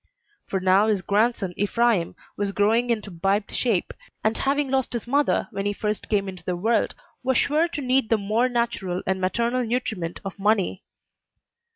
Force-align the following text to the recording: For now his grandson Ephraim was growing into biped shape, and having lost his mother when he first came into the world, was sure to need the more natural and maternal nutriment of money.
For 0.47 0.59
now 0.59 0.87
his 0.87 1.03
grandson 1.03 1.53
Ephraim 1.57 2.15
was 2.35 2.51
growing 2.51 2.89
into 2.89 3.11
biped 3.11 3.51
shape, 3.53 3.93
and 4.23 4.35
having 4.35 4.71
lost 4.71 4.93
his 4.93 5.05
mother 5.05 5.47
when 5.51 5.67
he 5.67 5.73
first 5.73 6.09
came 6.09 6.27
into 6.27 6.43
the 6.43 6.55
world, 6.55 6.95
was 7.21 7.37
sure 7.37 7.67
to 7.67 7.81
need 7.81 8.09
the 8.09 8.17
more 8.17 8.49
natural 8.49 9.03
and 9.05 9.21
maternal 9.21 9.63
nutriment 9.63 10.19
of 10.25 10.39
money. 10.39 10.81